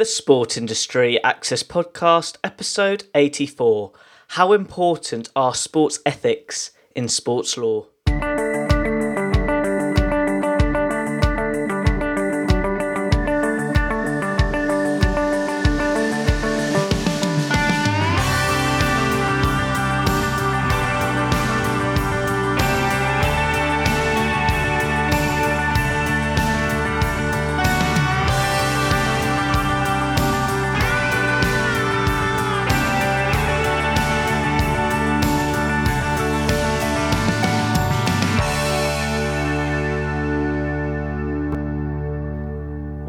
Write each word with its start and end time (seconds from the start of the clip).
The 0.00 0.06
Sport 0.06 0.56
Industry 0.56 1.22
Access 1.22 1.62
Podcast, 1.62 2.38
episode 2.42 3.04
84 3.14 3.92
How 4.28 4.54
Important 4.54 5.28
Are 5.36 5.54
Sports 5.54 6.00
Ethics 6.06 6.70
in 6.96 7.06
Sports 7.06 7.58
Law? 7.58 7.84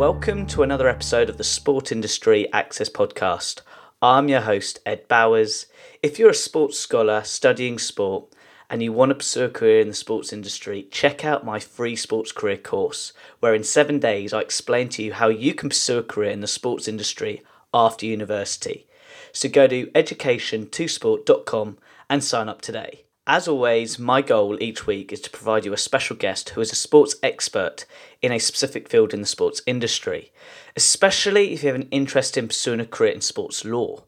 Welcome 0.02 0.48
to 0.48 0.64
another 0.64 0.90
episode 0.90 1.30
of 1.30 1.38
the 1.38 1.44
Sport 1.44 1.92
Industry 1.92 2.52
Access 2.52 2.90
Podcast. 2.90 3.62
I'm 4.02 4.30
your 4.30 4.42
host, 4.42 4.80
Ed 4.84 5.08
Bowers. 5.08 5.68
If 6.02 6.18
you're 6.18 6.32
a 6.32 6.34
sports 6.34 6.80
scholar 6.80 7.24
studying 7.24 7.78
sport 7.78 8.34
and 8.68 8.82
you 8.82 8.92
want 8.92 9.12
to 9.12 9.16
pursue 9.16 9.44
a 9.44 9.50
career 9.50 9.80
in 9.80 9.90
the 9.90 9.94
sports 9.94 10.34
industry, 10.34 10.88
check 10.90 11.24
out 11.24 11.46
my 11.46 11.60
free 11.60 11.96
sports 11.96 12.32
career 12.32 12.58
course, 12.58 13.14
where 13.42 13.54
in 13.54 13.64
seven 13.64 14.00
days 14.00 14.34
I 14.34 14.40
explain 14.40 14.90
to 14.90 15.04
you 15.04 15.14
how 15.14 15.28
you 15.28 15.54
can 15.54 15.70
pursue 15.70 16.00
a 16.00 16.04
career 16.04 16.32
in 16.32 16.42
the 16.42 16.48
sports 16.48 16.88
industry 16.88 17.44
after 17.72 18.08
university. 18.08 18.88
So 19.32 19.50
go 19.50 19.68
to 19.68 19.86
education2sport.com 19.86 21.78
and 22.10 22.24
sign 22.24 22.50
up 22.50 22.62
today. 22.62 23.04
As 23.28 23.48
always, 23.48 24.00
my 24.00 24.24
goal 24.24 24.58
each 24.62 24.88
week 24.88 25.14
is 25.14 25.22
to 25.22 25.30
provide 25.30 25.64
you 25.64 25.74
a 25.74 25.78
special 25.78 26.16
guest 26.16 26.50
who 26.50 26.62
is 26.62 26.72
a 26.72 26.76
sports 26.76 27.16
expert 27.22 27.86
in 28.20 28.32
a 28.32 28.40
specific 28.40 28.90
field 28.90 29.14
in 29.14 29.22
the 29.22 29.28
sports 29.28 29.62
industry, 29.68 30.32
especially 30.76 31.54
if 31.54 31.62
you 31.62 31.68
have 31.68 31.76
an 31.76 31.88
interest 31.92 32.36
in 32.36 32.48
pursuing 32.48 32.80
a 32.80 32.86
career 32.86 33.12
in 33.12 33.22
sports 33.22 33.64
law. 33.64 34.06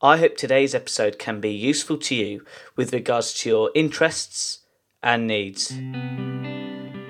I 0.00 0.18
hope 0.18 0.36
today's 0.36 0.76
episode 0.76 1.18
can 1.18 1.40
be 1.40 1.50
useful 1.50 1.98
to 1.98 2.14
you 2.14 2.44
with 2.76 2.92
regards 2.92 3.34
to 3.34 3.48
your 3.48 3.70
interests 3.74 4.60
and 5.02 5.26
needs. 5.26 5.72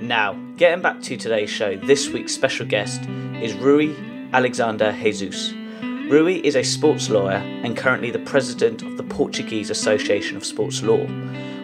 Now, 0.01 0.33
getting 0.57 0.83
back 0.83 1.03
to 1.03 1.19
today's 1.19 1.51
show, 1.51 1.77
this 1.77 2.09
week's 2.09 2.33
special 2.33 2.65
guest 2.65 3.03
is 3.43 3.53
Rui 3.55 3.95
Alexandre 4.33 4.93
Jesus. 4.93 5.53
Rui 6.09 6.41
is 6.45 6.57
a 6.57 6.63
sports 6.63 7.09
lawyer 7.09 7.37
and 7.37 7.77
currently 7.77 8.11
the 8.11 8.19
president 8.19 8.83
of 8.83 8.97
the 8.97 9.03
Portuguese 9.03 9.71
Association 9.71 10.37
of 10.37 10.45
Sports 10.45 10.83
Law, 10.83 11.07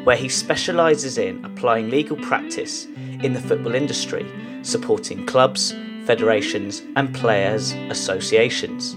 where 0.05 0.17
he 0.17 0.29
specialises 0.29 1.19
in 1.19 1.45
applying 1.45 1.91
legal 1.91 2.17
practice 2.17 2.87
in 3.23 3.35
the 3.35 3.41
football 3.41 3.75
industry, 3.75 4.27
supporting 4.63 5.27
clubs, 5.27 5.75
federations, 6.05 6.83
and 6.97 7.15
players' 7.15 7.73
associations. 7.91 8.97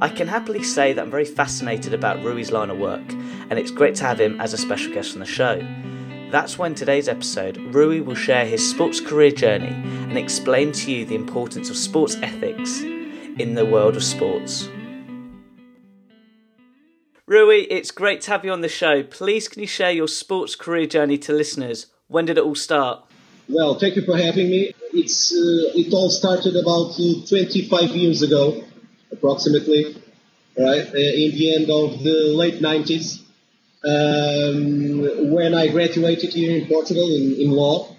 I 0.00 0.08
can 0.08 0.28
happily 0.28 0.62
say 0.62 0.94
that 0.94 1.02
I'm 1.02 1.10
very 1.10 1.26
fascinated 1.26 1.92
about 1.92 2.22
Rui's 2.22 2.52
line 2.52 2.70
of 2.70 2.78
work, 2.78 3.12
and 3.50 3.58
it's 3.58 3.72
great 3.72 3.96
to 3.96 4.04
have 4.04 4.20
him 4.20 4.40
as 4.40 4.54
a 4.54 4.58
special 4.58 4.94
guest 4.94 5.12
on 5.12 5.20
the 5.20 5.26
show. 5.26 5.60
That's 6.30 6.56
why 6.56 6.68
in 6.68 6.74
today's 6.74 7.08
episode, 7.08 7.58
Rui 7.74 8.00
will 8.00 8.14
share 8.14 8.46
his 8.46 8.68
sports 8.68 9.00
career 9.00 9.32
journey 9.32 9.74
and 10.08 10.16
explain 10.16 10.72
to 10.72 10.92
you 10.92 11.04
the 11.04 11.14
importance 11.14 11.68
of 11.68 11.76
sports 11.76 12.16
ethics 12.22 12.80
in 13.38 13.54
the 13.54 13.64
world 13.64 13.96
of 13.96 14.04
sports. 14.04 14.68
Rui, 17.26 17.66
it's 17.68 17.90
great 17.90 18.22
to 18.22 18.30
have 18.30 18.44
you 18.44 18.52
on 18.52 18.62
the 18.62 18.68
show. 18.68 19.02
Please, 19.02 19.48
can 19.48 19.60
you 19.60 19.66
share 19.66 19.90
your 19.90 20.08
sports 20.08 20.56
career 20.56 20.86
journey 20.86 21.18
to 21.18 21.32
listeners? 21.32 21.86
When 22.06 22.24
did 22.24 22.38
it 22.38 22.44
all 22.44 22.54
start? 22.54 23.04
Well, 23.48 23.78
thank 23.78 23.96
you 23.96 24.02
for 24.02 24.16
having 24.16 24.50
me. 24.50 24.72
It's 24.92 25.32
uh, 25.32 25.78
it 25.78 25.92
all 25.92 26.10
started 26.10 26.56
about 26.56 26.98
uh, 26.98 27.26
25 27.28 27.90
years 27.96 28.22
ago, 28.22 28.64
approximately, 29.12 29.94
right? 30.58 30.86
Uh, 30.86 30.96
in 30.96 31.30
the 31.32 31.54
end 31.54 31.70
of 31.70 32.02
the 32.02 32.32
late 32.34 32.60
90s, 32.60 33.20
um, 33.84 35.32
when 35.32 35.54
I 35.54 35.68
graduated 35.68 36.32
here 36.32 36.56
in 36.56 36.66
Portugal 36.66 37.08
in, 37.14 37.34
in 37.40 37.50
law, 37.50 37.94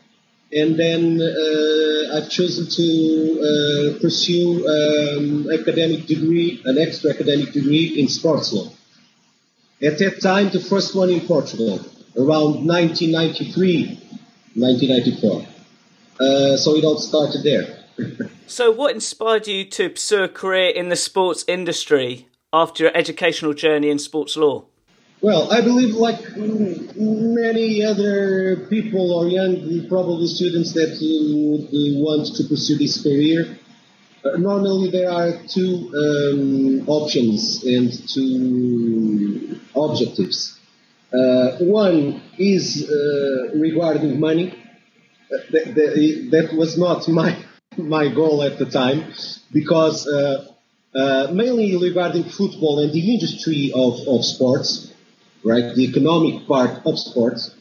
and 0.52 0.78
then 0.78 1.22
uh, 1.22 2.18
I've 2.18 2.30
chosen 2.30 2.68
to 2.68 3.96
uh, 3.96 4.00
pursue 4.00 4.68
um, 4.68 5.52
academic 5.52 6.08
degree, 6.08 6.62
an 6.66 6.78
extra 6.78 7.12
academic 7.12 7.52
degree 7.52 8.00
in 8.00 8.08
sports 8.08 8.52
law. 8.52 8.72
At 9.82 10.00
that 10.00 10.22
time, 10.22 10.50
the 10.50 10.60
first 10.60 10.96
one 10.96 11.10
in 11.10 11.22
Portugal, 11.22 11.80
around 12.18 12.66
1993, 12.66 14.00
1994. 14.56 15.46
Uh, 16.20 16.58
so 16.58 16.76
it 16.76 16.84
all 16.84 16.98
started 16.98 17.44
there. 17.44 17.78
so, 18.48 18.72
what 18.72 18.94
inspired 18.94 19.48
you 19.48 19.64
to 19.66 19.90
pursue 19.90 20.24
a 20.24 20.28
career 20.28 20.70
in 20.70 20.90
the 20.90 20.96
sports 20.96 21.46
industry 21.48 22.28
after 22.52 22.84
your 22.84 22.98
educational 22.98 23.54
journey 23.54 23.90
in 23.90 24.00
sports 24.00 24.36
law? 24.36 24.66
Well, 25.22 25.52
I 25.52 25.60
believe, 25.60 25.96
like 25.96 26.22
many 26.38 27.84
other 27.84 28.68
people 28.70 29.12
or 29.12 29.28
young, 29.28 29.86
probably 29.90 30.28
students 30.28 30.72
that 30.74 30.96
would 31.02 31.68
want 32.00 32.28
to 32.38 32.44
pursue 32.46 32.78
this 32.78 33.04
career, 33.04 33.58
uh, 34.24 34.38
normally 34.38 34.92
there 34.92 35.12
are 35.12 35.34
two 35.46 35.92
um, 35.94 36.88
options 36.88 37.64
and 37.66 37.92
two 38.08 39.60
objectives. 39.76 40.58
Uh, 41.12 41.58
one 41.60 42.22
is 42.38 42.90
uh, 42.90 43.58
regarding 43.58 44.22
money. 44.22 44.54
Uh, 45.32 45.38
that, 45.52 45.76
that, 45.76 46.28
that, 46.32 46.58
was 46.58 46.78
not 46.78 47.08
my 47.22 47.38
my 47.78 48.08
goal 48.08 48.42
at 48.44 48.58
the 48.58 48.66
time 48.66 49.12
because 49.52 50.08
uh, 50.08 50.46
uh, 50.96 51.28
mainly 51.32 51.76
regarding 51.78 52.24
football 52.24 52.80
and 52.80 52.92
the 52.94 53.14
industry 53.14 53.72
of, 53.76 54.00
of 54.08 54.26
sports, 54.26 54.89
right? 55.44 55.76
The 55.76 55.84
economic 55.84 56.48
part 56.48 56.86
of 56.86 57.00
sports. 57.00 57.52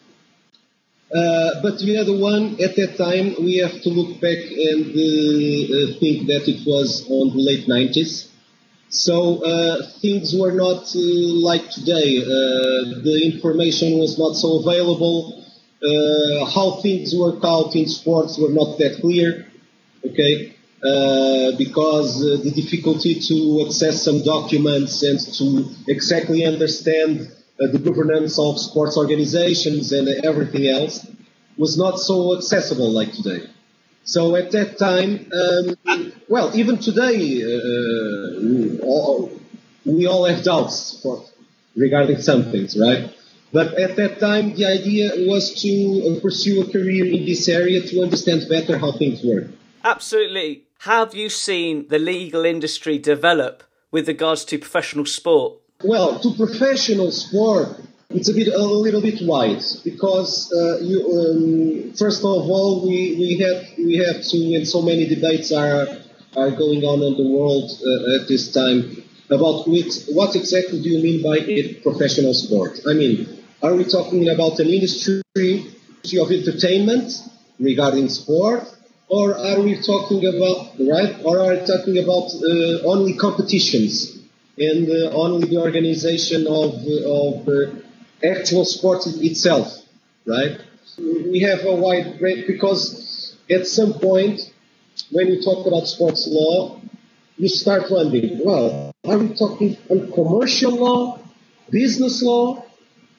Uh, 1.14 1.62
but 1.62 1.78
the 1.78 1.96
other 1.96 2.16
one, 2.16 2.60
at 2.60 2.76
that 2.76 2.96
time, 2.98 3.34
we 3.42 3.56
have 3.56 3.80
to 3.80 3.88
look 3.88 4.20
back 4.20 4.36
and 4.36 4.84
uh, 4.92 5.74
uh 5.74 5.98
think 6.00 6.26
that 6.28 6.44
it 6.46 6.66
was 6.66 7.06
on 7.08 7.34
the 7.34 7.42
late 7.42 7.66
90s. 7.66 8.28
So 8.90 9.42
uh, 9.42 9.90
things 10.00 10.34
were 10.36 10.52
not 10.52 10.94
uh, 10.94 11.00
like 11.48 11.70
today. 11.70 12.20
the 12.20 13.20
information 13.24 13.98
was 13.98 14.18
not 14.18 14.34
so 14.36 14.60
available. 14.60 15.44
how 16.54 16.80
things 16.82 17.14
work 17.14 17.42
out 17.44 17.74
in 17.74 17.86
sports 17.86 18.38
were 18.38 18.52
not 18.52 18.76
that 18.78 19.00
clear. 19.00 19.46
Okay. 20.04 20.54
because 21.56 22.20
the 22.44 22.52
difficulty 22.54 23.14
to 23.28 23.64
access 23.66 24.02
some 24.04 24.22
documents 24.22 25.02
and 25.02 25.18
to 25.38 25.46
exactly 25.86 26.44
understand 26.44 27.12
uh, 27.20 27.47
the 27.58 27.78
governance 27.78 28.38
of 28.38 28.58
sports 28.58 28.96
organizations 28.96 29.92
and 29.92 30.08
uh, 30.08 30.12
everything 30.24 30.68
else 30.68 31.06
was 31.56 31.76
not 31.76 31.98
so 31.98 32.36
accessible 32.36 32.90
like 32.90 33.12
today. 33.12 33.46
So 34.04 34.36
at 34.36 34.52
that 34.52 34.78
time, 34.78 35.30
um, 35.32 36.12
well, 36.28 36.56
even 36.56 36.78
today, 36.78 37.42
uh, 37.42 38.84
all, 38.84 39.30
we 39.84 40.06
all 40.06 40.24
have 40.24 40.44
doubts 40.44 41.00
for, 41.02 41.24
regarding 41.76 42.22
some 42.22 42.44
things, 42.50 42.78
right? 42.78 43.12
But 43.52 43.74
at 43.74 43.96
that 43.96 44.20
time, 44.20 44.54
the 44.54 44.66
idea 44.66 45.10
was 45.28 45.60
to 45.62 46.20
pursue 46.20 46.62
a 46.62 46.72
career 46.72 47.06
in 47.06 47.24
this 47.26 47.48
area 47.48 47.80
to 47.80 48.02
understand 48.02 48.46
better 48.48 48.78
how 48.78 48.92
things 48.92 49.22
work. 49.22 49.46
Absolutely. 49.84 50.64
Have 50.80 51.14
you 51.14 51.28
seen 51.28 51.88
the 51.88 51.98
legal 51.98 52.44
industry 52.44 52.98
develop 52.98 53.62
with 53.90 54.06
regards 54.06 54.44
to 54.46 54.58
professional 54.58 55.06
sport? 55.06 55.58
Well, 55.84 56.18
to 56.18 56.34
professional 56.34 57.12
sport, 57.12 57.68
it's 58.10 58.28
a 58.28 58.34
bit 58.34 58.48
a 58.48 58.58
little 58.58 59.00
bit 59.00 59.20
wide 59.22 59.62
because 59.84 60.52
uh, 60.52 60.78
you, 60.80 60.98
um, 61.86 61.92
first 61.92 62.18
of 62.24 62.50
all 62.50 62.84
we, 62.84 63.14
we 63.14 63.38
have 63.38 63.64
we 63.78 63.94
have 63.98 64.20
to 64.24 64.54
and 64.56 64.66
so 64.66 64.82
many 64.82 65.06
debates 65.06 65.52
are 65.52 65.86
are 66.36 66.50
going 66.50 66.82
on 66.82 67.00
in 67.02 67.14
the 67.16 67.28
world 67.30 67.70
uh, 67.70 68.20
at 68.20 68.26
this 68.26 68.50
time 68.52 69.04
about 69.30 69.68
which, 69.68 70.06
what 70.08 70.34
exactly 70.34 70.82
do 70.82 70.88
you 70.88 71.00
mean 71.00 71.22
by 71.22 71.38
professional 71.82 72.34
sport? 72.34 72.80
I 72.88 72.94
mean, 72.94 73.28
are 73.62 73.74
we 73.76 73.84
talking 73.84 74.28
about 74.30 74.58
an 74.58 74.68
industry 74.68 75.22
of 76.18 76.32
entertainment 76.32 77.12
regarding 77.60 78.08
sport, 78.08 78.64
or 79.06 79.38
are 79.38 79.60
we 79.60 79.80
talking 79.80 80.26
about 80.26 80.74
right, 80.80 81.14
or 81.24 81.38
are 81.38 81.54
we 81.54 81.64
talking 81.64 81.98
about 81.98 82.34
uh, 82.34 82.82
only 82.84 83.14
competitions? 83.14 84.17
And 84.60 84.90
uh, 84.90 85.10
only 85.14 85.48
the 85.48 85.58
organization 85.58 86.46
of, 86.46 86.74
of 86.74 87.48
uh, 87.48 87.70
actual 88.26 88.64
sports 88.64 89.06
itself, 89.06 89.68
right? 90.26 90.60
We 90.98 91.40
have 91.40 91.64
a 91.64 91.74
wide 91.74 92.20
range 92.20 92.46
because 92.46 93.36
at 93.50 93.66
some 93.66 93.94
point, 93.94 94.40
when 95.10 95.28
you 95.28 95.42
talk 95.42 95.66
about 95.66 95.86
sports 95.86 96.26
law, 96.28 96.80
you 97.36 97.48
start 97.48 97.84
wondering, 97.90 98.40
well, 98.44 98.92
are 99.06 99.18
we 99.18 99.34
talking 99.34 99.76
on 99.88 100.12
commercial 100.12 100.72
law, 100.72 101.20
business 101.70 102.20
law, 102.22 102.64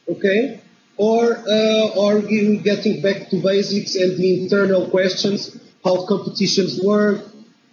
okay? 0.10 0.62
Or 0.98 1.38
uh, 1.38 2.02
are 2.02 2.20
we 2.20 2.58
getting 2.58 3.02
back 3.02 3.30
to 3.30 3.42
basics 3.42 3.96
and 3.96 4.18
the 4.18 4.44
internal 4.44 4.90
questions, 4.90 5.58
how 5.86 6.06
competitions 6.06 6.82
work, 6.84 7.24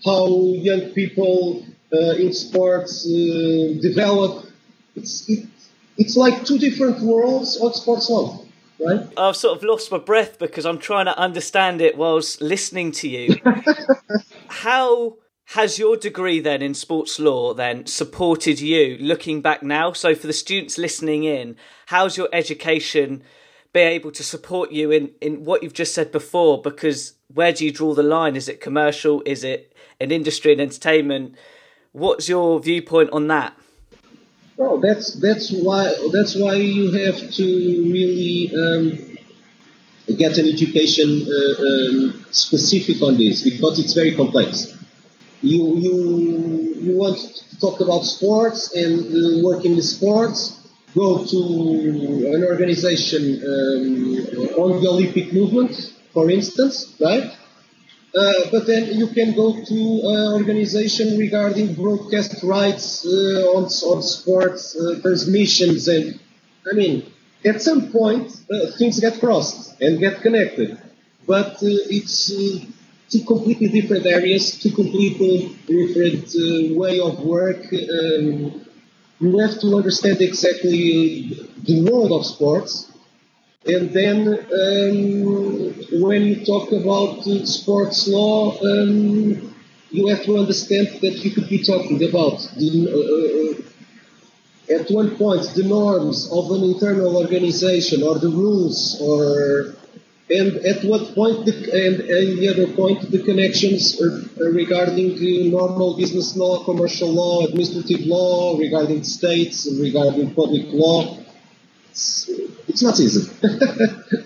how 0.04 0.28
young 0.54 0.92
people 0.92 1.64
uh, 1.64 1.75
in 1.92 2.32
sports 2.32 3.06
uh, 3.06 3.80
develop? 3.80 4.46
It's, 4.94 5.28
it, 5.28 5.46
it's 5.96 6.16
like 6.16 6.44
two 6.44 6.58
different 6.58 7.00
worlds 7.00 7.56
of 7.60 7.74
sports 7.74 8.10
law. 8.10 8.42
Right? 8.78 9.08
I've 9.16 9.36
sort 9.36 9.56
of 9.56 9.64
lost 9.64 9.90
my 9.90 9.98
breath 9.98 10.38
because 10.38 10.66
I'm 10.66 10.78
trying 10.78 11.06
to 11.06 11.18
understand 11.18 11.80
it 11.80 11.96
whilst 11.96 12.42
listening 12.42 12.92
to 12.92 13.08
you. 13.08 13.36
how 14.48 15.16
has 15.50 15.78
your 15.78 15.96
degree 15.96 16.40
then 16.40 16.60
in 16.60 16.74
sports 16.74 17.18
law 17.18 17.54
then 17.54 17.86
supported 17.86 18.60
you 18.60 18.98
looking 19.00 19.40
back 19.40 19.62
now? 19.62 19.92
So 19.92 20.14
for 20.14 20.26
the 20.26 20.32
students 20.32 20.76
listening 20.76 21.24
in, 21.24 21.56
how's 21.86 22.16
your 22.16 22.28
education 22.32 23.22
be 23.72 23.80
able 23.80 24.10
to 24.10 24.22
support 24.22 24.72
you 24.72 24.90
in, 24.90 25.10
in 25.20 25.44
what 25.44 25.62
you've 25.62 25.72
just 25.72 25.94
said 25.94 26.12
before? 26.12 26.60
Because 26.60 27.14
where 27.32 27.52
do 27.52 27.64
you 27.64 27.72
draw 27.72 27.94
the 27.94 28.02
line? 28.02 28.36
Is 28.36 28.48
it 28.48 28.60
commercial? 28.60 29.22
Is 29.24 29.44
it 29.44 29.74
an 30.00 30.10
industry 30.10 30.52
and 30.52 30.60
entertainment? 30.60 31.36
What's 31.96 32.28
your 32.28 32.60
viewpoint 32.60 33.10
on 33.10 33.28
that? 33.28 33.54
Well, 34.56 34.78
that's 34.78 35.14
that's 35.14 35.50
why 35.50 35.82
that's 36.12 36.34
why 36.36 36.54
you 36.54 36.92
have 36.92 37.18
to 37.38 37.44
really 37.96 38.52
um, 38.62 38.82
get 40.16 40.38
an 40.38 40.46
education 40.46 41.26
uh, 41.28 41.62
um, 41.68 42.24
specific 42.30 43.02
on 43.02 43.16
this 43.16 43.42
because 43.42 43.78
it's 43.78 43.94
very 43.94 44.14
complex 44.14 44.76
you 45.42 45.76
you 45.76 45.96
you 46.80 46.96
want 46.96 47.18
to 47.18 47.60
talk 47.60 47.80
about 47.80 48.04
sports 48.04 48.74
and 48.74 48.94
uh, 49.00 49.44
work 49.46 49.64
in 49.64 49.76
the 49.76 49.82
sports, 49.82 50.68
go 50.94 51.24
to 51.24 51.38
an 52.34 52.44
organization 52.44 53.22
um, 53.44 54.62
on 54.62 54.82
the 54.82 54.88
Olympic 54.88 55.32
movement, 55.32 55.94
for 56.12 56.30
instance, 56.30 56.94
right? 57.00 57.32
Uh, 58.16 58.32
but 58.50 58.66
then 58.66 58.86
you 58.94 59.08
can 59.08 59.34
go 59.34 59.52
to 59.62 59.74
an 59.74 60.32
organization 60.32 61.18
regarding 61.18 61.74
broadcast 61.74 62.42
rights 62.42 63.04
uh, 63.04 63.54
on, 63.54 63.64
on 63.64 64.02
sports 64.02 64.74
uh, 64.74 64.98
transmissions, 65.02 65.86
and 65.86 66.18
I 66.70 66.74
mean, 66.74 67.12
at 67.44 67.60
some 67.60 67.92
point 67.92 68.32
uh, 68.50 68.70
things 68.78 69.00
get 69.00 69.20
crossed 69.20 69.80
and 69.82 70.00
get 70.00 70.22
connected. 70.22 70.78
But 71.26 71.56
uh, 71.56 71.92
it's 71.96 72.30
two 73.10 73.24
completely 73.24 73.68
different 73.68 74.06
areas, 74.06 74.58
two 74.58 74.70
completely 74.70 75.54
different 75.66 76.26
uh, 76.34 76.74
way 76.74 77.00
of 77.00 77.20
work. 77.20 77.66
Um, 77.72 78.64
you 79.20 79.38
have 79.38 79.60
to 79.60 79.76
understand 79.76 80.20
exactly 80.20 81.48
the 81.64 81.88
world 81.90 82.12
of 82.12 82.24
sports. 82.26 82.90
And 83.66 83.90
then 83.90 84.28
um, 84.28 86.00
when 86.00 86.22
you 86.22 86.44
talk 86.44 86.70
about 86.72 87.24
sports 87.46 88.06
law, 88.06 88.56
um, 88.60 89.54
you 89.90 90.06
have 90.08 90.24
to 90.24 90.38
understand 90.38 90.88
that 91.00 91.24
you 91.24 91.30
could 91.32 91.48
be 91.48 91.62
talking 91.62 92.02
about 92.08 92.38
the, 92.56 92.72
uh, 92.88 93.62
uh 94.72 94.78
at 94.78 94.90
one 94.90 95.16
point 95.16 95.42
the 95.54 95.62
norms 95.62 96.28
of 96.32 96.50
an 96.50 96.64
internal 96.64 97.16
organization 97.16 98.02
or 98.02 98.18
the 98.18 98.28
rules 98.28 99.00
or 99.00 99.76
and 100.28 100.56
at 100.66 100.82
what 100.84 101.14
point, 101.14 101.46
the, 101.46 101.52
and, 101.52 102.00
and 102.00 102.38
the 102.38 102.48
other 102.48 102.72
point, 102.72 103.10
the 103.12 103.22
connections 103.22 104.00
regarding 104.36 105.16
the 105.18 105.48
normal 105.50 105.96
business 105.96 106.36
law, 106.36 106.64
commercial 106.64 107.12
law, 107.12 107.44
administrative 107.44 108.06
law, 108.06 108.58
regarding 108.58 109.04
states, 109.04 109.68
regarding 109.78 110.34
public 110.34 110.66
law. 110.72 111.16
It's, 112.82 113.00
easy. 113.00 113.30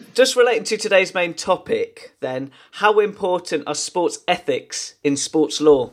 Just 0.14 0.36
relating 0.36 0.64
to 0.64 0.76
today's 0.76 1.14
main 1.14 1.34
topic, 1.34 2.14
then, 2.20 2.50
how 2.72 2.98
important 2.98 3.64
are 3.66 3.74
sports 3.74 4.18
ethics 4.26 4.94
in 5.04 5.16
sports 5.16 5.60
law? 5.60 5.92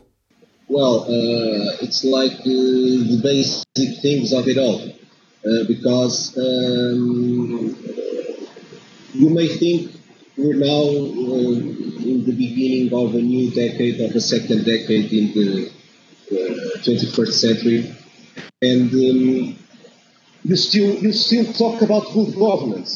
Well, 0.67 1.03
uh, 1.03 1.77
it's 1.81 2.03
like 2.03 2.31
uh, 2.31 2.43
the 2.43 3.19
basic 3.21 4.01
things 4.01 4.33
of 4.33 4.47
it 4.47 4.57
all. 4.57 4.81
Uh, 5.45 5.63
because 5.67 6.35
um, 6.37 7.77
you 9.13 9.29
may 9.29 9.47
think 9.47 9.91
we're 10.35 10.55
now 10.55 10.81
uh, 10.81 11.57
in 12.03 12.23
the 12.25 12.33
beginning 12.33 12.93
of 12.93 13.15
a 13.15 13.21
new 13.21 13.51
decade, 13.51 14.01
of 14.01 14.15
a 14.15 14.19
second 14.19 14.65
decade 14.65 15.13
in 15.13 15.33
the 15.33 15.71
uh, 16.31 16.79
21st 16.79 17.31
century, 17.31 17.95
and 18.61 18.91
um, 18.91 19.56
you 20.47 20.55
still 20.55 20.89
you 21.03 21.11
still 21.11 21.45
talk 21.53 21.81
about 21.81 22.03
good 22.13 22.33
governance, 22.35 22.91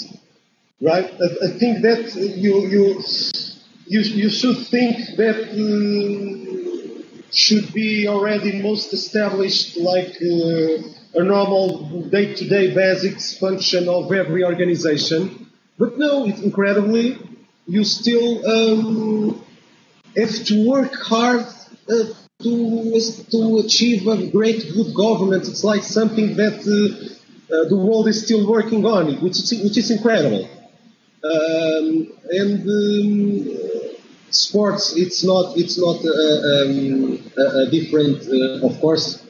right? 0.81 1.05
I, 1.25 1.27
I 1.47 1.49
think 1.59 1.81
that 1.87 2.15
you 2.15 2.53
you 2.75 2.83
you 3.93 4.01
you 4.23 4.29
should 4.29 4.57
think 4.67 4.95
that 5.17 5.37
uh, 5.63 7.31
should 7.31 7.73
be 7.73 8.07
already 8.07 8.61
most 8.61 8.93
established, 8.93 9.77
like 9.77 10.13
uh, 10.21 11.19
a 11.19 11.23
normal 11.23 12.03
day-to-day 12.15 12.73
basics 12.73 13.37
function 13.37 13.89
of 13.89 14.11
every 14.11 14.43
organization. 14.43 15.47
But 15.77 15.97
no, 15.97 16.25
it's 16.27 16.41
incredibly 16.41 17.17
you 17.67 17.83
still 17.83 18.29
um, 18.53 19.43
have 20.15 20.35
to 20.45 20.55
work 20.69 20.93
hard 20.95 21.45
uh, 21.89 22.03
to 22.43 22.99
to 23.33 23.39
achieve 23.63 24.07
a 24.07 24.27
great 24.37 24.61
good 24.73 24.93
government. 24.95 25.47
It's 25.47 25.63
like 25.63 25.83
something 25.83 26.35
that 26.37 26.57
uh, 26.63 27.11
uh, 27.51 27.67
the 27.67 27.75
world 27.75 28.07
is 28.07 28.23
still 28.23 28.47
working 28.49 28.85
on, 28.85 29.15
which 29.21 29.37
is 29.39 29.51
which 29.63 29.77
is 29.77 29.91
incredible. 29.91 30.47
Um, 31.23 32.11
and 32.29 32.67
um, 32.67 33.57
sports, 34.29 34.95
it's 34.95 35.23
not 35.23 35.57
it's 35.57 35.77
not 35.77 35.97
uh, 36.03 36.37
um, 36.51 37.19
a, 37.37 37.45
a, 37.63 37.69
different. 37.69 38.23
Uh, 38.27 38.65
of 38.65 38.79
course, 38.79 39.25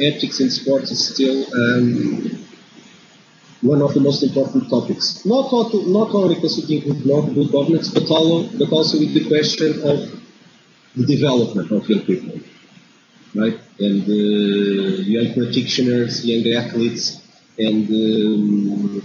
ethics 0.00 0.40
in 0.40 0.50
sports 0.50 0.90
is 0.90 1.06
still 1.08 1.44
um, 1.54 2.46
one 3.62 3.82
of 3.82 3.94
the 3.94 4.00
most 4.00 4.22
important 4.22 4.68
topics. 4.70 5.24
Not, 5.24 5.52
only 5.52 5.92
not 5.92 6.14
only 6.14 6.36
considering 6.36 6.80
good 6.80 7.52
governance, 7.52 7.88
but, 7.90 8.06
but 8.08 8.72
also 8.72 8.98
with 8.98 9.14
the 9.14 9.24
question 9.28 9.70
of 9.82 10.22
the 10.96 11.06
development 11.06 11.70
of 11.70 11.88
young 11.88 12.00
people, 12.00 12.40
right? 13.34 13.58
And 13.78 14.02
uh, 14.02 15.02
young 15.02 15.34
practitioners, 15.34 16.24
young 16.24 16.46
athletes, 16.54 17.20
and 17.58 17.88
um, 17.88 19.02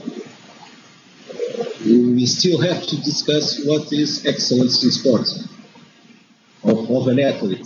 we 1.86 2.26
still 2.26 2.62
have 2.62 2.86
to 2.88 2.98
discuss 3.02 3.66
what 3.66 3.92
is 3.94 4.26
excellence 4.26 4.84
in 4.84 4.92
sports 4.92 5.48
of, 6.64 6.90
of 6.90 7.08
an 7.08 7.20
athlete. 7.20 7.66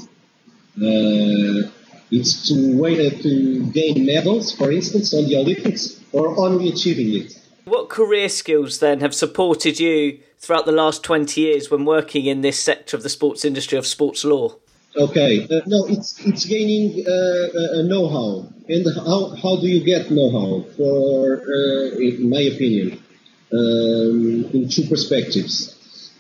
Uh, 0.78 1.70
it's 2.12 2.48
to 2.48 2.78
wait 2.78 3.22
to 3.24 3.66
gain 3.72 4.06
medals, 4.06 4.52
for 4.56 4.72
instance, 4.72 5.14
on 5.14 5.26
the 5.26 5.38
Olympics, 5.38 6.00
or 6.12 6.38
only 6.38 6.70
achieving 6.70 7.14
it. 7.14 7.38
What 7.66 7.90
career 7.90 8.30
skills 8.30 8.80
then 8.80 9.00
have 9.00 9.16
supported 9.16 9.80
you 9.80 10.20
throughout 10.38 10.68
the 10.68 10.72
last 10.72 11.04
20 11.04 11.42
years 11.42 11.72
when 11.72 11.84
working 11.84 12.26
in 12.26 12.42
this 12.42 12.60
sector 12.60 12.96
of 12.96 13.04
the 13.04 13.10
sports 13.10 13.44
industry 13.44 13.78
of 13.78 13.88
sports 13.88 14.24
law? 14.24 14.56
Okay, 14.98 15.44
uh, 15.44 15.60
no, 15.68 15.86
it's 15.88 16.26
it's 16.26 16.46
gaining 16.46 17.04
uh, 17.06 17.80
a 17.80 17.84
know-how, 17.84 18.48
and 18.70 18.86
how 18.96 19.36
how 19.36 19.58
do 19.60 19.68
you 19.68 19.84
get 19.84 20.10
know-how? 20.10 20.64
For 20.78 21.44
uh, 21.44 21.98
in 22.00 22.30
my 22.30 22.40
opinion, 22.40 23.04
um, 23.52 24.46
in 24.54 24.70
two 24.70 24.84
perspectives. 24.88 25.74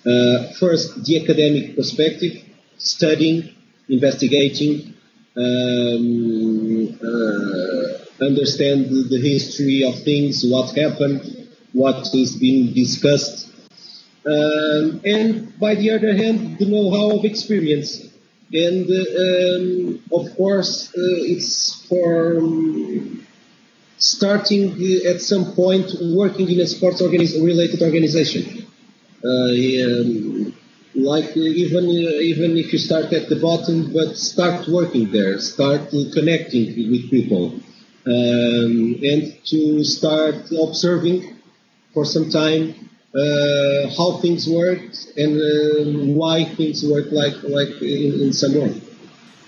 Uh, 0.05 0.51
first, 0.59 1.05
the 1.05 1.23
academic 1.23 1.75
perspective, 1.77 2.43
studying, 2.77 3.49
investigating, 3.87 4.93
um, 5.37 6.99
uh, 6.99 8.25
understand 8.25 8.89
the 9.09 9.19
history 9.23 9.83
of 9.83 9.95
things, 10.03 10.43
what 10.45 10.75
happened, 10.75 11.47
what 11.71 12.13
is 12.13 12.35
being 12.35 12.73
discussed, 12.73 13.47
um, 14.27 14.99
and 15.05 15.57
by 15.59 15.75
the 15.75 15.91
other 15.91 16.13
hand, 16.13 16.57
the 16.59 16.65
know-how 16.65 17.17
of 17.17 17.23
experience. 17.23 18.01
And 18.53 18.89
um, 18.89 20.03
of 20.11 20.35
course, 20.37 20.89
uh, 20.89 21.33
it's 21.33 21.85
for 21.87 22.37
um, 22.37 23.25
starting 23.97 24.71
at 25.05 25.21
some 25.21 25.53
point 25.53 25.91
working 26.01 26.49
in 26.51 26.59
a 26.59 26.67
sports 26.67 27.01
organiz- 27.01 27.41
related 27.43 27.81
organization. 27.81 28.67
Uh, 29.23 29.51
um, 29.85 30.53
like 30.93 31.35
uh, 31.35 31.39
even 31.63 31.85
uh, 31.85 32.19
even 32.31 32.57
if 32.57 32.71
you 32.71 32.79
start 32.79 33.11
at 33.11 33.27
the 33.29 33.35
bottom, 33.35 33.91
but 33.91 34.15
start 34.17 34.67
working 34.67 35.11
there, 35.11 35.39
start 35.39 35.89
connecting 36.13 36.67
with 36.91 37.09
people, 37.09 37.59
um, 38.07 38.95
and 39.03 39.35
to 39.45 39.83
start 39.83 40.35
observing 40.61 41.35
for 41.93 42.05
some 42.05 42.29
time 42.29 42.89
uh, 43.15 43.89
how 43.97 44.17
things 44.17 44.47
work 44.47 44.79
and 45.15 45.33
uh, 45.39 46.13
why 46.13 46.43
things 46.43 46.85
work 46.85 47.11
like 47.11 47.35
like 47.43 47.81
in, 47.81 48.21
in 48.21 48.33
some 48.33 48.55
way. 48.55 48.81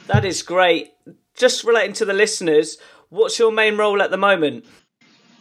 That 0.07 0.23
is 0.23 0.41
great. 0.41 0.91
just 1.37 1.63
relating 1.63 1.93
to 1.93 2.05
the 2.05 2.13
listeners, 2.13 2.77
what's 3.09 3.39
your 3.39 3.51
main 3.51 3.77
role 3.77 4.01
at 4.01 4.11
the 4.11 4.17
moment? 4.17 4.65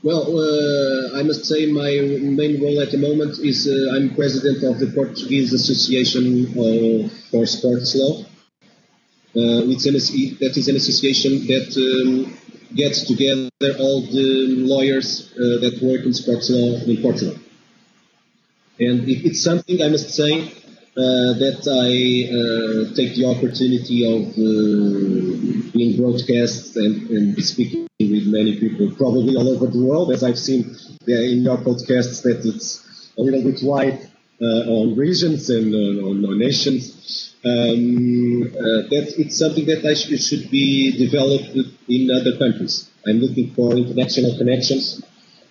Well, 0.02 0.22
uh, 0.38 1.18
I 1.18 1.22
must 1.22 1.46
say 1.46 1.66
my 1.66 1.90
main 2.20 2.62
role 2.62 2.80
at 2.80 2.92
the 2.92 2.98
moment 2.98 3.38
is 3.38 3.66
uh, 3.66 3.96
I'm 3.96 4.14
president 4.14 4.62
of 4.62 4.78
the 4.78 4.92
Portuguese 4.94 5.52
Association 5.52 6.52
for 7.30 7.46
Sports 7.46 7.96
Law. 7.96 8.20
Uh, 9.34 9.68
it's 9.72 9.86
an, 9.86 9.94
that 10.38 10.56
is 10.56 10.68
an 10.68 10.76
association 10.76 11.46
that 11.46 11.68
um, 11.76 12.38
gets 12.74 13.06
together 13.06 13.50
all 13.80 14.02
the 14.02 14.54
lawyers 14.58 15.32
uh, 15.32 15.60
that 15.60 15.78
work 15.82 16.04
in 16.04 16.12
sports 16.12 16.50
law 16.50 16.78
in 16.86 17.02
Portugal. 17.02 17.36
And 18.78 19.08
it, 19.08 19.24
it's 19.26 19.42
something 19.42 19.82
I 19.82 19.88
must 19.88 20.10
say 20.10 20.52
uh, 20.96 21.32
that 21.44 21.60
I 21.68 21.92
uh, 22.32 22.94
take 22.94 23.16
the 23.16 23.26
opportunity 23.26 24.04
of 24.04 24.32
uh, 24.32 25.70
being 25.72 25.96
broadcast 25.96 26.76
and, 26.76 27.10
and, 27.10 27.44
speaking 27.44 27.86
with 28.00 28.26
many 28.26 28.58
people, 28.58 28.90
probably 28.96 29.36
all 29.36 29.48
over 29.48 29.66
the 29.66 29.82
world, 29.82 30.12
as 30.12 30.24
I've 30.24 30.38
seen 30.38 30.76
in 31.06 31.42
your 31.42 31.58
podcasts 31.58 32.22
that 32.22 32.42
it's 32.44 32.84
a 33.18 33.22
little 33.22 33.42
bit 33.42 33.62
wide 33.62 34.10
uh, 34.40 34.72
on 34.72 34.96
regions 34.96 35.48
and 35.50 35.74
on, 35.74 36.24
on 36.24 36.38
nations. 36.38 37.34
Um, 37.44 38.42
uh, 38.42 38.88
that 38.90 39.14
it's 39.18 39.38
something 39.38 39.66
that 39.66 39.84
I 39.84 39.94
sh- 39.94 40.20
should 40.20 40.50
be 40.50 40.96
developed 40.96 41.56
in 41.88 42.10
other 42.10 42.36
countries. 42.36 42.90
I'm 43.06 43.20
looking 43.20 43.52
for 43.54 43.76
international 43.76 44.36
connections 44.36 45.02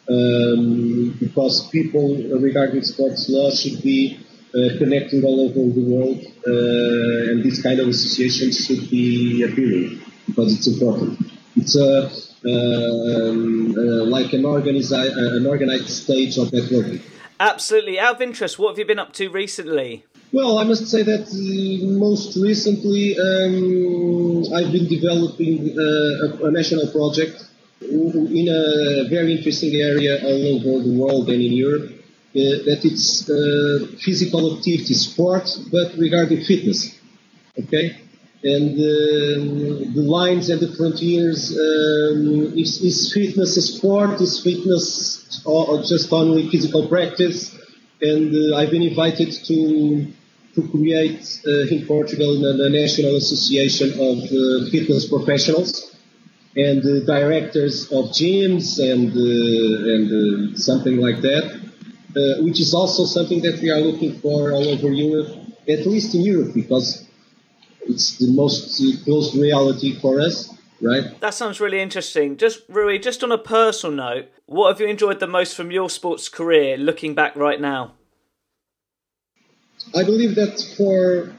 um, 0.09 1.17
because 1.19 1.67
people 1.69 2.15
regarding 2.39 2.83
sports 2.83 3.29
law 3.29 3.49
should 3.49 3.81
be 3.81 4.19
uh, 4.53 4.77
connecting 4.77 5.23
all 5.23 5.41
over 5.41 5.53
the 5.53 5.83
world, 5.83 6.19
uh, 6.47 7.31
and 7.31 7.43
this 7.43 7.61
kind 7.61 7.79
of 7.79 7.87
association 7.87 8.51
should 8.51 8.89
be 8.89 9.43
appearing 9.43 10.01
because 10.27 10.53
it's 10.55 10.67
important. 10.67 11.19
It's 11.55 11.75
a 11.75 12.11
um, 12.45 13.75
uh, 13.77 14.05
like 14.05 14.33
an 14.33 14.45
organized 14.45 14.91
an 14.91 15.45
organized 15.45 15.89
stage 15.89 16.37
of 16.37 16.49
networking. 16.49 17.01
Absolutely. 17.39 17.99
Out 17.99 18.15
of 18.15 18.21
interest, 18.21 18.57
what 18.59 18.69
have 18.69 18.79
you 18.79 18.85
been 18.85 18.99
up 18.99 19.13
to 19.13 19.29
recently? 19.29 20.05
Well, 20.31 20.57
I 20.57 20.63
must 20.63 20.87
say 20.87 21.03
that 21.03 21.27
uh, 21.31 21.99
most 21.99 22.35
recently 22.37 23.17
um, 23.17 24.53
I've 24.53 24.71
been 24.71 24.87
developing 24.87 25.77
uh, 25.77 26.43
a, 26.43 26.47
a, 26.47 26.51
national 26.51 26.87
project 26.87 27.45
in 27.81 28.47
a 28.49 29.09
very 29.09 29.37
interesting 29.37 29.75
area 29.75 30.23
all 30.23 30.55
over 30.55 30.83
the 30.83 30.97
world 30.97 31.29
and 31.29 31.41
in 31.41 31.53
Europe. 31.53 31.91
Uh, 32.35 32.67
that 32.67 32.81
it's 32.83 33.29
uh, 33.29 33.87
physical 34.03 34.57
activity, 34.57 34.93
sport, 34.93 35.49
but 35.71 35.95
regarding 35.97 36.43
fitness. 36.43 36.99
Okay, 37.57 37.97
and 38.43 38.71
um, 38.73 39.93
the 39.93 40.01
lines 40.05 40.49
and 40.49 40.59
the 40.59 40.75
frontiers 40.75 41.51
um, 41.51 42.51
is, 42.59 42.81
is, 42.81 43.13
fitness 43.13 43.55
a 43.55 43.61
sport? 43.61 44.19
Is 44.19 44.43
fitness 44.43 45.41
or, 45.45 45.81
just 45.83 46.11
only 46.11 46.49
physical 46.49 46.89
practice? 46.89 47.57
And 48.01 48.35
uh, 48.35 48.57
I've 48.57 48.69
been 48.69 48.83
invited 48.83 49.31
to 49.31 50.05
to 50.55 50.67
create 50.71 51.39
uh, 51.47 51.73
in 51.73 51.85
Portugal 51.85 52.33
a 52.45 52.69
national 52.69 53.15
association 53.15 53.93
of 53.93 54.23
uh, 54.23 54.69
fitness 54.71 55.07
professionals 55.07 55.94
and 56.55 56.85
uh, 56.85 57.05
directors 57.05 57.91
of 57.91 58.05
gyms 58.11 58.79
and 58.79 59.11
and 59.13 60.59
something 60.59 60.97
like 60.97 61.21
that, 61.21 61.45
which 62.41 62.59
is 62.59 62.73
also 62.73 63.05
something 63.05 63.41
that 63.41 63.59
we 63.61 63.69
are 63.69 63.79
looking 63.79 64.19
for 64.19 64.51
all 64.51 64.67
over 64.69 64.91
Europe, 64.91 65.29
at 65.67 65.85
least 65.85 66.15
in 66.15 66.21
Europe, 66.21 66.53
because 66.53 67.05
it's 67.81 68.17
the 68.17 68.31
most 68.31 68.81
close 69.03 69.35
reality 69.35 69.99
for 69.99 70.19
us 70.19 70.55
right? 70.81 71.19
That 71.21 71.33
sounds 71.33 71.59
really 71.59 71.79
interesting. 71.79 72.37
Just 72.37 72.63
Rui, 72.69 72.99
just 72.99 73.23
on 73.23 73.31
a 73.31 73.37
personal 73.37 73.95
note, 73.95 74.31
what 74.45 74.71
have 74.71 74.79
you 74.79 74.87
enjoyed 74.87 75.19
the 75.19 75.27
most 75.27 75.55
from 75.55 75.71
your 75.71 75.89
sports 75.89 76.29
career 76.29 76.77
looking 76.77 77.15
back 77.15 77.35
right 77.35 77.59
now? 77.59 77.93
I 79.95 80.03
believe 80.03 80.35
that 80.35 80.59
for 80.77 81.33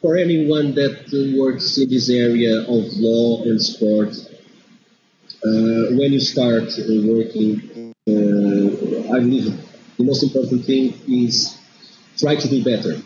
for 0.00 0.16
anyone 0.16 0.74
that 0.74 1.34
works 1.38 1.76
in 1.76 1.90
this 1.90 2.08
area 2.08 2.62
of 2.62 2.84
law 2.96 3.42
and 3.42 3.60
sport, 3.60 4.08
uh, 4.08 4.29
when 5.42 6.12
you 6.12 6.20
start 6.20 6.68
uh, 6.78 6.84
working, 7.04 7.94
uh, 8.08 9.14
I 9.14 9.20
believe 9.20 9.46
the 9.96 10.04
most 10.04 10.22
important 10.22 10.64
thing 10.64 10.94
is 11.08 11.56
try 12.18 12.36
to 12.36 12.48
do 12.48 12.62
better, 12.64 13.00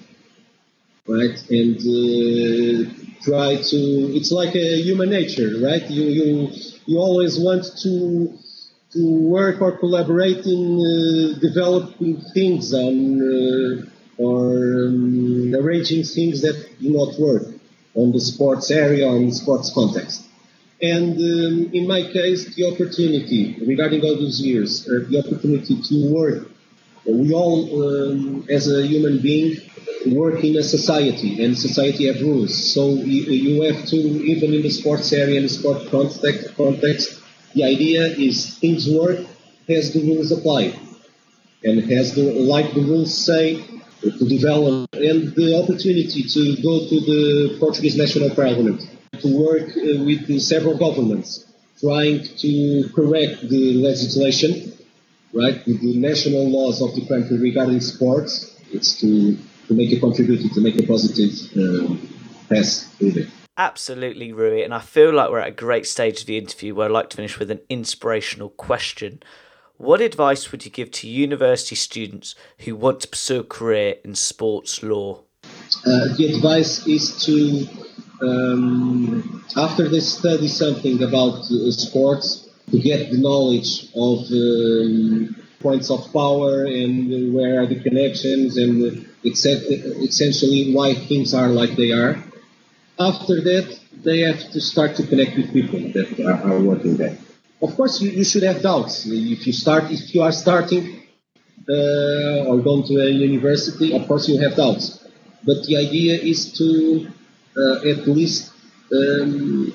right? 1.06 1.36
And 1.50 1.76
uh, 1.78 2.90
try 3.22 3.56
to. 3.56 3.78
It's 4.16 4.32
like 4.32 4.54
a 4.54 4.82
human 4.82 5.10
nature, 5.10 5.50
right? 5.62 5.88
You 5.90 6.04
you 6.04 6.50
you 6.86 6.98
always 6.98 7.38
want 7.38 7.64
to 7.82 8.38
to 8.92 9.00
work 9.20 9.60
or 9.60 9.76
collaborate 9.78 10.46
in 10.46 10.78
uh, 10.78 11.38
developing 11.40 12.20
things 12.32 12.72
on 12.72 13.20
uh, 13.20 14.22
or 14.22 14.86
um, 14.86 15.54
arranging 15.54 16.04
things 16.04 16.42
that 16.42 16.56
do 16.80 16.90
not 16.90 17.18
work 17.18 17.42
on 17.94 18.12
the 18.12 18.20
sports 18.20 18.70
area 18.70 19.08
or 19.08 19.16
in 19.16 19.32
sports 19.32 19.72
context. 19.74 20.24
And 20.92 21.16
um, 21.16 21.70
in 21.72 21.86
my 21.86 22.02
case, 22.02 22.54
the 22.54 22.64
opportunity 22.70 23.56
regarding 23.66 24.02
all 24.02 24.16
those 24.16 24.40
years, 24.40 24.86
uh, 24.86 25.08
the 25.08 25.18
opportunity 25.24 25.80
to 25.80 26.12
work. 26.12 26.50
We 27.06 27.32
all, 27.32 27.58
um, 27.84 28.44
as 28.50 28.70
a 28.70 28.86
human 28.86 29.20
being, 29.20 29.60
work 30.06 30.44
in 30.44 30.56
a 30.56 30.62
society, 30.62 31.42
and 31.42 31.56
society 31.56 32.06
have 32.08 32.20
rules. 32.20 32.52
So 32.74 32.90
you, 32.90 33.62
have 33.62 33.86
to, 33.86 33.96
even 33.96 34.52
in 34.52 34.62
the 34.62 34.70
sports 34.70 35.12
area, 35.12 35.36
in 35.36 35.44
the 35.44 35.48
sport 35.48 35.90
context, 35.90 36.54
context, 36.56 37.20
the 37.54 37.64
idea 37.64 38.02
is 38.02 38.58
things 38.58 38.88
work 38.88 39.20
as 39.68 39.92
the 39.94 40.00
rules 40.00 40.32
apply, 40.32 40.78
and 41.62 41.90
as 41.92 42.14
the 42.14 42.24
like 42.54 42.74
the 42.74 42.82
rules 42.82 43.12
say, 43.16 43.64
to 44.02 44.24
develop 44.28 44.92
and 44.92 45.34
the 45.34 45.62
opportunity 45.62 46.22
to 46.24 46.42
go 46.62 46.74
to 46.90 46.96
the 47.10 47.56
Portuguese 47.58 47.96
National 47.96 48.28
Parliament 48.34 48.82
to 49.20 49.36
work 49.36 49.68
uh, 49.70 50.04
with 50.04 50.40
several 50.40 50.76
governments 50.76 51.46
trying 51.80 52.22
to 52.22 52.88
correct 52.94 53.48
the 53.48 53.74
legislation, 53.74 54.72
right, 55.32 55.64
with 55.66 55.80
the 55.80 55.96
national 55.96 56.48
laws 56.48 56.80
of 56.80 56.94
the 56.94 57.06
country 57.06 57.38
regarding 57.38 57.80
sports. 57.80 58.56
It's 58.72 59.00
to, 59.00 59.36
to 59.68 59.74
make 59.74 59.92
a 59.92 60.00
contribution, 60.00 60.50
to 60.54 60.60
make 60.60 60.78
a 60.78 60.86
positive 60.86 61.32
uh, 61.56 61.96
pass 62.48 62.92
with 63.00 63.16
it. 63.16 63.28
Absolutely, 63.56 64.32
Rui. 64.32 64.62
And 64.62 64.74
I 64.74 64.80
feel 64.80 65.12
like 65.12 65.30
we're 65.30 65.38
at 65.38 65.48
a 65.48 65.52
great 65.52 65.86
stage 65.86 66.22
of 66.22 66.26
the 66.26 66.38
interview 66.38 66.74
where 66.74 66.86
I'd 66.86 66.92
like 66.92 67.10
to 67.10 67.16
finish 67.16 67.38
with 67.38 67.50
an 67.50 67.60
inspirational 67.68 68.48
question. 68.50 69.22
What 69.76 70.00
advice 70.00 70.50
would 70.50 70.64
you 70.64 70.70
give 70.70 70.90
to 70.92 71.08
university 71.08 71.76
students 71.76 72.34
who 72.60 72.74
want 72.74 73.00
to 73.00 73.08
pursue 73.08 73.40
a 73.40 73.44
career 73.44 73.96
in 74.04 74.14
sports 74.14 74.82
law? 74.82 75.22
Uh, 75.86 76.14
the 76.16 76.32
advice 76.34 76.86
is 76.86 77.24
to, 77.24 77.66
um, 78.22 79.44
after 79.56 79.88
they 79.88 80.00
study 80.00 80.48
something 80.48 81.02
about 81.02 81.40
uh, 81.50 81.70
sports, 81.70 82.44
to 82.70 82.78
get 82.78 83.10
the 83.10 83.18
knowledge 83.18 83.88
of 83.94 84.18
um, 84.32 85.36
points 85.60 85.90
of 85.90 86.00
power 86.12 86.64
and 86.64 87.34
where 87.34 87.62
are 87.62 87.66
the 87.66 87.80
connections 87.80 88.56
and 88.56 89.06
essentially 89.24 90.72
why 90.72 90.94
things 90.94 91.34
are 91.34 91.48
like 91.48 91.76
they 91.76 91.92
are. 91.92 92.22
After 92.98 93.40
that, 93.40 93.78
they 94.04 94.20
have 94.20 94.40
to 94.52 94.60
start 94.60 94.96
to 94.96 95.06
connect 95.06 95.36
with 95.36 95.52
people 95.52 95.80
that 95.96 96.20
are, 96.20 96.52
are 96.52 96.60
working 96.60 96.96
there. 96.96 97.16
Of 97.62 97.76
course, 97.76 98.00
you, 98.00 98.10
you 98.10 98.24
should 98.24 98.42
have 98.42 98.62
doubts. 98.62 99.06
If 99.06 99.46
you 99.46 99.52
start, 99.52 99.90
if 99.90 100.14
you 100.14 100.22
are 100.22 100.32
starting 100.32 101.02
uh, 101.68 102.48
or 102.48 102.58
going 102.58 102.84
to 102.84 102.94
a 103.00 103.08
university, 103.08 103.96
of 103.96 104.06
course 104.06 104.28
you 104.28 104.38
have 104.42 104.56
doubts. 104.56 105.06
But 105.44 105.64
the 105.66 105.76
idea 105.76 106.14
is 106.20 106.52
to 106.58 107.06
uh, 107.06 107.10
at 107.56 108.06
least 108.06 108.52
um, 108.92 109.72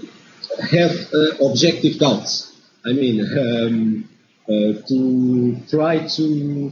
have 0.71 0.91
uh, 1.13 1.45
objective 1.45 1.97
doubts. 1.99 2.51
I 2.85 2.93
mean, 2.93 3.21
um, 3.37 4.09
uh, 4.47 4.81
to 4.87 5.57
try 5.69 6.07
to 6.07 6.71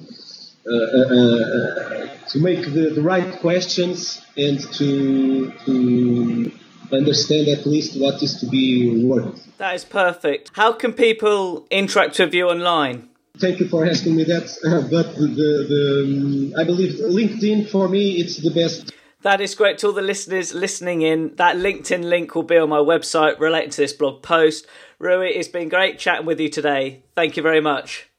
uh, 0.68 0.74
uh, 0.74 2.08
to 2.28 2.40
make 2.40 2.62
the, 2.62 2.92
the 2.96 3.02
right 3.02 3.40
questions 3.40 4.22
and 4.36 4.60
to 4.74 5.52
to 5.66 6.52
understand 6.92 7.48
at 7.48 7.66
least 7.66 8.00
what 8.00 8.22
is 8.24 8.40
to 8.40 8.48
be 8.48 9.06
worked. 9.06 9.58
That 9.60 9.76
is 9.76 9.86
perfect. 9.86 10.52
How 10.54 10.74
can 10.74 10.94
people 10.94 11.68
interact 11.70 12.20
with 12.20 12.34
you 12.34 12.50
online? 12.50 13.10
Thank 13.38 13.60
you 13.60 13.68
for 13.68 13.86
asking 13.86 14.16
me 14.16 14.24
that. 14.24 14.46
but 14.92 15.16
the, 15.16 15.28
the 15.72 15.84
um, 16.04 16.54
I 16.60 16.64
believe 16.64 16.96
LinkedIn 16.96 17.70
for 17.70 17.88
me 17.88 18.18
it's 18.18 18.38
the 18.38 18.52
best. 18.52 18.92
That 19.24 19.42
is 19.42 19.56
great 19.56 19.80
to 19.80 19.88
all 19.88 19.94
the 19.94 20.02
listeners 20.02 20.54
listening 20.54 21.02
in. 21.02 21.36
That 21.38 21.56
LinkedIn 21.56 22.04
link 22.04 22.36
will 22.36 22.44
be 22.44 22.58
on 22.58 22.70
my 22.70 22.78
website 22.78 23.40
relating 23.40 23.72
to 23.72 23.82
this 23.82 23.94
blog 23.94 24.22
post. 24.22 24.68
Rui, 25.00 25.30
it's 25.30 25.48
been 25.48 25.70
great 25.70 25.98
chatting 25.98 26.28
with 26.28 26.40
you 26.40 26.50
today. 26.50 27.04
Thank 27.16 27.36
you 27.36 27.42
very 27.42 27.62
much. 27.62 28.10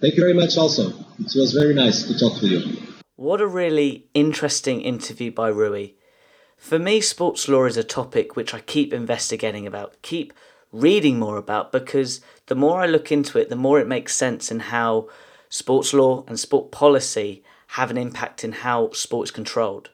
Thank 0.00 0.16
you 0.16 0.22
very 0.22 0.34
much 0.34 0.58
also. 0.58 0.90
It 1.18 1.34
was 1.34 1.52
very 1.58 1.72
nice 1.72 2.02
to 2.04 2.18
talk 2.18 2.38
to 2.40 2.46
you. 2.46 2.82
What 3.16 3.40
a 3.40 3.46
really 3.46 4.06
interesting 4.12 4.82
interview 4.82 5.30
by 5.30 5.48
Rui. 5.48 5.92
For 6.58 6.78
me, 6.78 7.00
sports 7.00 7.48
law 7.48 7.64
is 7.64 7.78
a 7.78 7.84
topic 7.84 8.36
which 8.36 8.52
I 8.52 8.60
keep 8.60 8.92
investigating 8.92 9.66
about, 9.66 10.00
keep 10.02 10.34
reading 10.72 11.18
more 11.18 11.38
about, 11.38 11.72
because 11.72 12.20
the 12.46 12.54
more 12.54 12.80
I 12.80 12.86
look 12.86 13.10
into 13.10 13.38
it, 13.38 13.48
the 13.48 13.56
more 13.56 13.80
it 13.80 13.88
makes 13.88 14.14
sense 14.14 14.50
in 14.50 14.60
how 14.60 15.08
sports 15.48 15.94
law 15.94 16.24
and 16.26 16.38
sport 16.38 16.70
policy 16.70 17.42
have 17.74 17.90
an 17.90 17.98
impact 17.98 18.44
in 18.44 18.52
how 18.52 18.88
sport 18.92 19.26
is 19.26 19.30
controlled. 19.32 19.90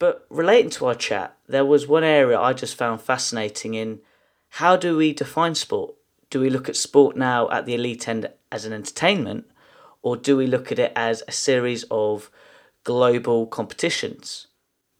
But 0.00 0.26
relating 0.28 0.70
to 0.70 0.86
our 0.86 0.94
chat, 0.94 1.36
there 1.46 1.64
was 1.64 1.86
one 1.86 2.02
area 2.02 2.38
I 2.38 2.52
just 2.52 2.74
found 2.74 3.00
fascinating 3.00 3.74
in 3.74 4.00
how 4.48 4.76
do 4.76 4.96
we 4.96 5.12
define 5.12 5.54
sport? 5.54 5.94
Do 6.30 6.40
we 6.40 6.50
look 6.50 6.68
at 6.68 6.74
sport 6.74 7.16
now 7.16 7.48
at 7.50 7.64
the 7.64 7.74
elite 7.74 8.08
end 8.08 8.28
as 8.50 8.64
an 8.64 8.72
entertainment, 8.72 9.46
or 10.02 10.16
do 10.16 10.36
we 10.36 10.48
look 10.48 10.72
at 10.72 10.80
it 10.80 10.92
as 10.96 11.22
a 11.28 11.32
series 11.32 11.84
of 11.92 12.28
global 12.82 13.46
competitions? 13.46 14.48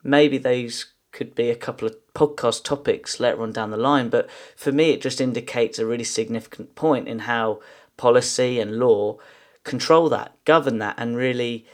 Maybe 0.04 0.38
those 0.38 0.92
could 1.10 1.34
be 1.34 1.50
a 1.50 1.56
couple 1.56 1.88
of 1.88 1.96
podcast 2.14 2.62
topics 2.62 3.18
later 3.18 3.42
on 3.42 3.50
down 3.50 3.70
the 3.70 3.76
line, 3.76 4.10
but 4.10 4.30
for 4.54 4.70
me, 4.70 4.90
it 4.90 5.02
just 5.02 5.20
indicates 5.20 5.80
a 5.80 5.86
really 5.86 6.04
significant 6.04 6.76
point 6.76 7.08
in 7.08 7.20
how 7.20 7.60
policy 7.96 8.60
and 8.60 8.78
law 8.78 9.18
control 9.64 10.08
that, 10.08 10.36
govern 10.44 10.78
that, 10.78 10.94
and 10.96 11.16
really 11.16 11.66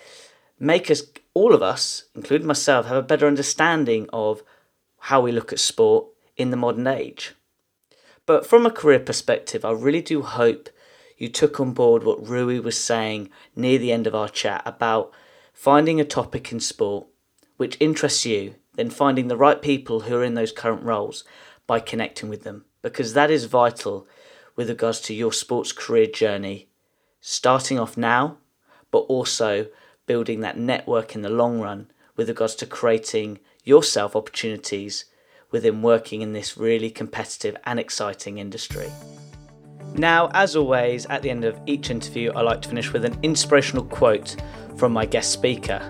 make 0.62 0.92
us, 0.92 1.02
all 1.34 1.52
of 1.52 1.60
us, 1.60 2.04
including 2.14 2.46
myself, 2.46 2.86
have 2.86 2.96
a 2.96 3.02
better 3.02 3.26
understanding 3.26 4.08
of 4.12 4.44
how 4.96 5.20
we 5.20 5.32
look 5.32 5.52
at 5.52 5.58
sport 5.58 6.06
in 6.36 6.50
the 6.50 6.56
modern 6.56 6.86
age. 6.86 7.34
But 8.26 8.46
from 8.46 8.64
a 8.64 8.70
career 8.70 9.00
perspective, 9.00 9.64
I 9.64 9.72
really 9.72 10.02
do 10.02 10.22
hope 10.22 10.68
you 11.18 11.28
took 11.28 11.58
on 11.58 11.72
board 11.72 12.04
what 12.04 12.28
Rui 12.28 12.60
was 12.60 12.78
saying 12.78 13.28
near 13.56 13.76
the 13.76 13.90
end 13.90 14.06
of 14.06 14.14
our 14.14 14.28
chat 14.28 14.62
about 14.64 15.12
finding 15.52 16.00
a 16.00 16.04
topic 16.04 16.52
in 16.52 16.60
sport 16.60 17.08
which 17.56 17.76
interests 17.80 18.24
you, 18.24 18.54
then 18.74 18.88
finding 18.88 19.26
the 19.26 19.36
right 19.36 19.60
people 19.60 20.00
who 20.00 20.14
are 20.14 20.24
in 20.24 20.34
those 20.34 20.52
current 20.52 20.84
roles 20.84 21.24
by 21.66 21.80
connecting 21.80 22.28
with 22.28 22.44
them, 22.44 22.64
because 22.82 23.14
that 23.14 23.32
is 23.32 23.46
vital 23.46 24.06
with 24.54 24.68
regards 24.68 25.00
to 25.00 25.14
your 25.14 25.32
sports 25.32 25.72
career 25.72 26.06
journey, 26.06 26.68
starting 27.20 27.80
off 27.80 27.96
now, 27.96 28.36
but 28.92 29.00
also 29.00 29.66
building 30.12 30.40
that 30.40 30.58
network 30.58 31.14
in 31.14 31.22
the 31.22 31.30
long 31.30 31.58
run 31.58 31.90
with 32.16 32.28
regards 32.28 32.54
to 32.54 32.66
creating 32.66 33.38
yourself 33.64 34.14
opportunities 34.14 35.06
within 35.50 35.80
working 35.80 36.20
in 36.20 36.34
this 36.34 36.58
really 36.58 36.90
competitive 36.90 37.56
and 37.64 37.80
exciting 37.80 38.36
industry. 38.36 38.90
Now, 39.94 40.30
as 40.34 40.54
always, 40.54 41.06
at 41.06 41.22
the 41.22 41.30
end 41.30 41.46
of 41.46 41.58
each 41.64 41.88
interview, 41.88 42.30
I 42.32 42.42
like 42.42 42.60
to 42.60 42.68
finish 42.68 42.92
with 42.92 43.06
an 43.06 43.18
inspirational 43.22 43.86
quote 43.86 44.36
from 44.76 44.92
my 44.92 45.06
guest 45.06 45.32
speaker. 45.32 45.80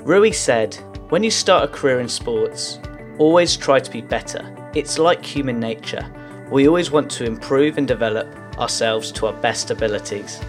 Rui 0.00 0.32
said, 0.32 0.74
When 1.10 1.22
you 1.22 1.30
start 1.30 1.68
a 1.68 1.68
career 1.68 2.00
in 2.00 2.08
sports, 2.08 2.78
always 3.18 3.54
try 3.54 3.80
to 3.80 3.90
be 3.90 4.00
better. 4.00 4.42
It's 4.74 4.98
like 4.98 5.22
human 5.22 5.60
nature. 5.60 6.04
We 6.50 6.68
always 6.68 6.90
want 6.90 7.10
to 7.10 7.26
improve 7.26 7.76
and 7.76 7.86
develop 7.86 8.34
ourselves 8.58 9.12
to 9.12 9.26
our 9.26 9.34
best 9.42 9.70
abilities. 9.70 10.40